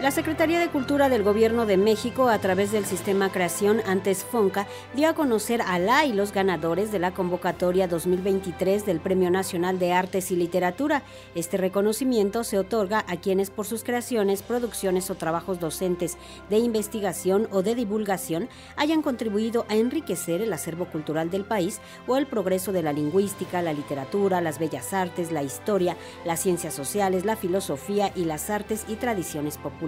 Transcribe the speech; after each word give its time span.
La 0.00 0.12
Secretaría 0.12 0.60
de 0.60 0.68
Cultura 0.68 1.08
del 1.08 1.24
Gobierno 1.24 1.66
de 1.66 1.76
México, 1.76 2.28
a 2.28 2.38
través 2.38 2.70
del 2.70 2.84
sistema 2.84 3.32
Creación 3.32 3.82
antes 3.84 4.22
FONCA, 4.22 4.68
dio 4.94 5.08
a 5.08 5.14
conocer 5.14 5.60
a 5.60 5.80
la 5.80 6.04
y 6.06 6.12
los 6.12 6.30
ganadores 6.32 6.92
de 6.92 7.00
la 7.00 7.12
convocatoria 7.12 7.88
2023 7.88 8.86
del 8.86 9.00
Premio 9.00 9.28
Nacional 9.28 9.80
de 9.80 9.92
Artes 9.92 10.30
y 10.30 10.36
Literatura. 10.36 11.02
Este 11.34 11.56
reconocimiento 11.56 12.44
se 12.44 12.58
otorga 12.58 13.04
a 13.08 13.16
quienes 13.16 13.50
por 13.50 13.66
sus 13.66 13.82
creaciones, 13.82 14.44
producciones 14.44 15.10
o 15.10 15.16
trabajos 15.16 15.58
docentes 15.58 16.16
de 16.48 16.58
investigación 16.58 17.48
o 17.50 17.64
de 17.64 17.74
divulgación 17.74 18.48
hayan 18.76 19.02
contribuido 19.02 19.66
a 19.68 19.74
enriquecer 19.74 20.42
el 20.42 20.52
acervo 20.52 20.84
cultural 20.84 21.28
del 21.28 21.44
país 21.44 21.80
o 22.06 22.16
el 22.16 22.28
progreso 22.28 22.70
de 22.70 22.84
la 22.84 22.92
lingüística, 22.92 23.62
la 23.62 23.72
literatura, 23.72 24.40
las 24.40 24.60
bellas 24.60 24.94
artes, 24.94 25.32
la 25.32 25.42
historia, 25.42 25.96
las 26.24 26.38
ciencias 26.38 26.72
sociales, 26.72 27.24
la 27.24 27.34
filosofía 27.34 28.12
y 28.14 28.26
las 28.26 28.48
artes 28.48 28.84
y 28.86 28.94
tradiciones 28.94 29.58
populares 29.58 29.87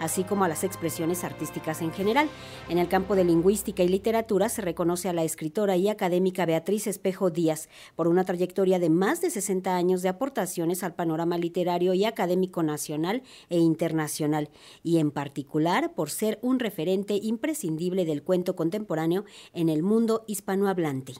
así 0.00 0.24
como 0.24 0.44
a 0.44 0.48
las 0.48 0.64
expresiones 0.64 1.24
artísticas 1.24 1.82
en 1.82 1.92
general. 1.92 2.28
En 2.68 2.78
el 2.78 2.88
campo 2.88 3.16
de 3.16 3.24
lingüística 3.24 3.82
y 3.82 3.88
literatura 3.88 4.48
se 4.48 4.62
reconoce 4.62 5.08
a 5.08 5.12
la 5.12 5.24
escritora 5.24 5.76
y 5.76 5.88
académica 5.88 6.46
Beatriz 6.46 6.86
Espejo 6.86 7.30
Díaz 7.30 7.68
por 7.94 8.08
una 8.08 8.24
trayectoria 8.24 8.78
de 8.78 8.90
más 8.90 9.20
de 9.20 9.30
60 9.30 9.74
años 9.74 10.02
de 10.02 10.08
aportaciones 10.08 10.82
al 10.82 10.94
panorama 10.94 11.38
literario 11.38 11.94
y 11.94 12.04
académico 12.04 12.62
nacional 12.62 13.22
e 13.48 13.58
internacional, 13.58 14.50
y 14.82 14.98
en 14.98 15.10
particular 15.10 15.94
por 15.94 16.10
ser 16.10 16.38
un 16.42 16.58
referente 16.58 17.18
imprescindible 17.22 18.04
del 18.04 18.22
cuento 18.22 18.56
contemporáneo 18.56 19.24
en 19.52 19.68
el 19.68 19.82
mundo 19.82 20.24
hispanohablante. 20.26 21.14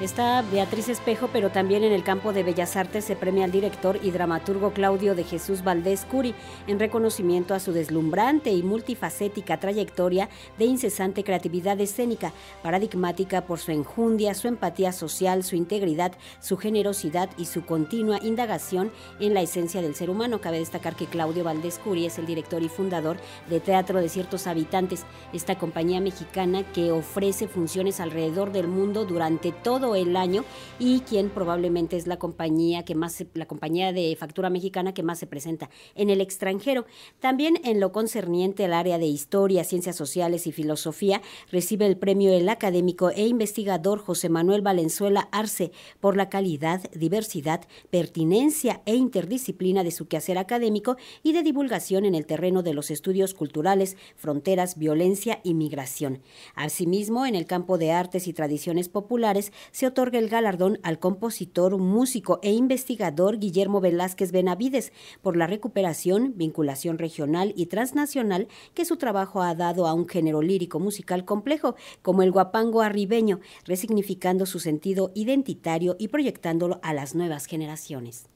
Está 0.00 0.42
Beatriz 0.50 0.88
Espejo, 0.88 1.28
pero 1.30 1.50
también 1.50 1.84
en 1.84 1.92
el 1.92 2.02
campo 2.02 2.32
de 2.32 2.42
Bellas 2.42 2.74
Artes 2.74 3.04
se 3.04 3.16
premia 3.16 3.44
al 3.44 3.52
director 3.52 3.98
y 4.02 4.10
dramaturgo 4.10 4.72
Claudio 4.72 5.14
de 5.14 5.24
Jesús 5.24 5.62
Valdés 5.62 6.06
Curi 6.06 6.34
en 6.66 6.78
reconocimiento 6.78 7.52
a 7.52 7.60
su 7.60 7.72
deslumbrante 7.72 8.50
y 8.50 8.62
multifacética 8.62 9.60
trayectoria 9.60 10.30
de 10.56 10.64
incesante 10.64 11.22
creatividad 11.22 11.78
escénica, 11.82 12.32
paradigmática 12.62 13.42
por 13.42 13.58
su 13.58 13.72
enjundia, 13.72 14.32
su 14.32 14.48
empatía 14.48 14.92
social, 14.92 15.44
su 15.44 15.54
integridad, 15.54 16.12
su 16.40 16.56
generosidad 16.56 17.28
y 17.36 17.44
su 17.44 17.66
continua 17.66 18.20
indagación 18.22 18.90
en 19.20 19.34
la 19.34 19.42
esencia 19.42 19.82
del 19.82 19.94
ser 19.94 20.08
humano. 20.08 20.40
Cabe 20.40 20.60
destacar 20.60 20.96
que 20.96 21.08
Claudio 21.08 21.44
Valdés 21.44 21.78
Curi 21.78 22.06
es 22.06 22.18
el 22.18 22.24
director 22.24 22.62
y 22.62 22.70
fundador 22.70 23.18
de 23.50 23.60
Teatro 23.60 24.00
de 24.00 24.08
Ciertos 24.08 24.46
Habitantes, 24.46 25.04
esta 25.34 25.58
compañía 25.58 26.00
mexicana 26.00 26.62
que 26.72 26.90
ofrece 26.90 27.48
funciones 27.48 28.00
alrededor 28.00 28.50
del 28.50 28.66
mundo 28.66 29.04
durante 29.04 29.52
el 29.94 30.16
año 30.16 30.44
y 30.78 31.00
quien 31.00 31.30
probablemente 31.30 31.96
es 31.96 32.06
la 32.06 32.18
compañía 32.18 32.84
que 32.84 32.94
más 32.94 33.24
la 33.34 33.46
compañía 33.46 33.92
de 33.92 34.16
factura 34.16 34.50
mexicana 34.50 34.94
que 34.94 35.02
más 35.02 35.18
se 35.18 35.26
presenta 35.26 35.70
en 35.94 36.10
el 36.10 36.20
extranjero. 36.20 36.86
También 37.18 37.60
en 37.64 37.80
lo 37.80 37.92
concerniente 37.92 38.64
al 38.64 38.74
área 38.74 38.98
de 38.98 39.06
historia, 39.06 39.64
ciencias 39.64 39.96
sociales 39.96 40.46
y 40.46 40.52
filosofía 40.52 41.22
recibe 41.50 41.86
el 41.86 41.96
premio 41.96 42.32
el 42.32 42.48
académico 42.48 43.10
e 43.10 43.26
investigador 43.26 43.98
José 43.98 44.28
Manuel 44.28 44.62
Valenzuela 44.62 45.28
Arce 45.32 45.72
por 46.00 46.16
la 46.16 46.28
calidad, 46.28 46.82
diversidad, 46.92 47.62
pertinencia 47.90 48.82
e 48.86 48.94
interdisciplina 48.94 49.84
de 49.84 49.90
su 49.90 50.06
quehacer 50.08 50.38
académico 50.38 50.96
y 51.22 51.32
de 51.32 51.42
divulgación 51.42 52.04
en 52.04 52.14
el 52.14 52.26
terreno 52.26 52.62
de 52.62 52.74
los 52.74 52.90
estudios 52.90 53.34
culturales, 53.34 53.96
fronteras, 54.16 54.78
violencia 54.78 55.40
y 55.42 55.54
migración. 55.54 56.22
Asimismo, 56.54 57.26
en 57.26 57.34
el 57.34 57.46
campo 57.46 57.78
de 57.78 57.92
artes 57.92 58.28
y 58.28 58.32
tradiciones 58.32 58.88
populares 58.88 59.52
se 59.80 59.86
otorga 59.86 60.18
el 60.18 60.28
galardón 60.28 60.78
al 60.82 60.98
compositor, 60.98 61.78
músico 61.78 62.38
e 62.42 62.52
investigador 62.52 63.38
Guillermo 63.38 63.80
Velázquez 63.80 64.30
Benavides 64.30 64.92
por 65.22 65.38
la 65.38 65.46
recuperación, 65.46 66.34
vinculación 66.36 66.98
regional 66.98 67.54
y 67.56 67.64
transnacional 67.64 68.48
que 68.74 68.84
su 68.84 68.98
trabajo 68.98 69.40
ha 69.40 69.54
dado 69.54 69.86
a 69.86 69.94
un 69.94 70.06
género 70.06 70.42
lírico 70.42 70.80
musical 70.80 71.24
complejo 71.24 71.76
como 72.02 72.22
el 72.22 72.30
guapango 72.30 72.82
arribeño, 72.82 73.40
resignificando 73.64 74.44
su 74.44 74.60
sentido 74.60 75.12
identitario 75.14 75.96
y 75.98 76.08
proyectándolo 76.08 76.78
a 76.82 76.92
las 76.92 77.14
nuevas 77.14 77.46
generaciones. 77.46 78.30